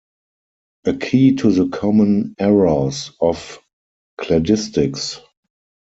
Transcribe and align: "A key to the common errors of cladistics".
"A 0.85 0.95
key 0.95 1.35
to 1.35 1.51
the 1.51 1.67
common 1.69 2.33
errors 2.39 3.11
of 3.21 3.59
cladistics". 4.19 5.19